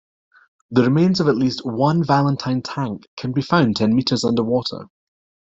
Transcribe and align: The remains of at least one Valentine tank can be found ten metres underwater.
The 0.71 0.81
remains 0.81 1.19
of 1.19 1.27
at 1.27 1.35
least 1.35 1.63
one 1.63 2.03
Valentine 2.03 2.63
tank 2.63 3.05
can 3.17 3.33
be 3.33 3.43
found 3.43 3.75
ten 3.75 3.93
metres 3.95 4.23
underwater. 4.23 4.87